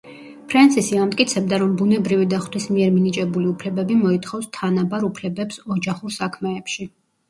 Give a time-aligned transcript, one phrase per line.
[0.53, 6.95] ფრენსისი ამტკიცებდა, რომ ბუნებრივი და ღვთის მიერ მინიჭებული უფლებები მოითხოვს თანაბარ უფლებებს ოჯახურ საქმეებში.